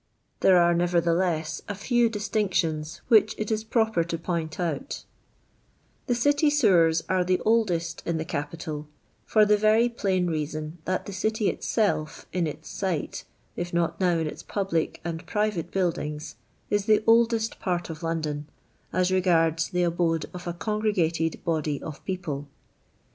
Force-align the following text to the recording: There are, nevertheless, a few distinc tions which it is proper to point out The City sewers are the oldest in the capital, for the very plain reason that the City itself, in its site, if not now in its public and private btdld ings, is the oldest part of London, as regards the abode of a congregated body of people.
There 0.39 0.57
are, 0.57 0.73
nevertheless, 0.73 1.61
a 1.69 1.75
few 1.75 2.09
distinc 2.09 2.55
tions 2.55 3.01
which 3.07 3.35
it 3.37 3.51
is 3.51 3.63
proper 3.63 4.03
to 4.03 4.17
point 4.17 4.59
out 4.59 5.03
The 6.07 6.15
City 6.15 6.49
sewers 6.49 7.03
are 7.07 7.23
the 7.23 7.39
oldest 7.41 8.01
in 8.03 8.17
the 8.17 8.25
capital, 8.25 8.87
for 9.27 9.45
the 9.45 9.57
very 9.57 9.87
plain 9.89 10.25
reason 10.25 10.79
that 10.85 11.05
the 11.05 11.13
City 11.13 11.49
itself, 11.49 12.25
in 12.33 12.47
its 12.47 12.67
site, 12.67 13.25
if 13.55 13.75
not 13.75 13.99
now 14.01 14.17
in 14.17 14.25
its 14.25 14.41
public 14.41 15.01
and 15.05 15.23
private 15.27 15.69
btdld 15.69 15.99
ings, 15.99 16.35
is 16.71 16.85
the 16.85 17.03
oldest 17.05 17.59
part 17.59 17.91
of 17.91 18.01
London, 18.01 18.47
as 18.91 19.11
regards 19.11 19.69
the 19.69 19.83
abode 19.83 20.25
of 20.33 20.47
a 20.47 20.53
congregated 20.53 21.39
body 21.45 21.79
of 21.79 22.03
people. 22.05 22.47